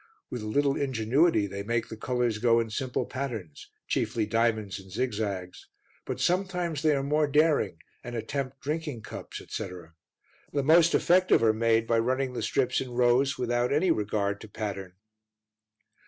[0.31, 4.89] With a little ingenuity they make the colours go in simple patterns, chiefly diamonds and
[4.91, 5.67] zigzags;
[6.07, 9.93] but sometimes they are more daring and attempt drinking cups, etc.:
[10.51, 14.47] the most effective are made by running the strips in rows without any regard to
[14.47, 14.93] pattern.